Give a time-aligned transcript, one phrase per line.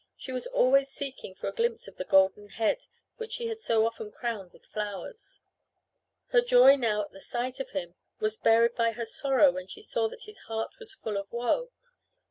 [0.17, 3.85] She was always seeking for a glimpse of the golden head which she had so
[3.85, 5.41] often crowned with flowers.
[6.29, 9.83] Her joy now at the sight of him was buried by her sorrow when she
[9.83, 11.69] saw that his heart was full of woe.